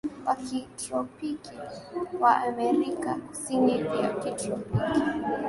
wa 0.27 0.35
kitropiki 0.35 1.55
wa 2.19 2.35
Amerika 2.37 3.13
Kusini 3.15 3.79
ya 4.01 4.09
kitropiki 4.13 4.77